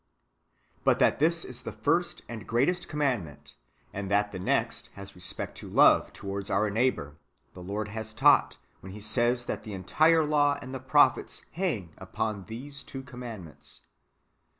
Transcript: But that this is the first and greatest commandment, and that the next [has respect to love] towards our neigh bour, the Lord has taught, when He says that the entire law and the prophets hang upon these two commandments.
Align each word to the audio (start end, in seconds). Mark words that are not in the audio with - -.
But 0.83 0.97
that 0.97 1.19
this 1.19 1.45
is 1.45 1.61
the 1.61 1.71
first 1.71 2.23
and 2.27 2.47
greatest 2.47 2.87
commandment, 2.87 3.53
and 3.93 4.09
that 4.09 4.31
the 4.31 4.39
next 4.39 4.87
[has 4.95 5.13
respect 5.15 5.55
to 5.59 5.69
love] 5.69 6.11
towards 6.11 6.49
our 6.49 6.71
neigh 6.71 6.89
bour, 6.89 7.17
the 7.53 7.61
Lord 7.61 7.89
has 7.89 8.11
taught, 8.11 8.57
when 8.79 8.93
He 8.93 8.99
says 8.99 9.45
that 9.45 9.61
the 9.61 9.73
entire 9.73 10.23
law 10.25 10.57
and 10.59 10.73
the 10.73 10.79
prophets 10.79 11.45
hang 11.51 11.93
upon 11.99 12.45
these 12.45 12.83
two 12.83 13.03
commandments. 13.03 13.81